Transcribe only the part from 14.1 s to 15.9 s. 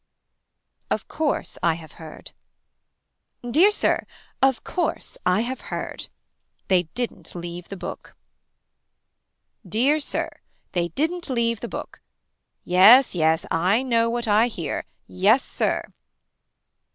I hear. Yes sir.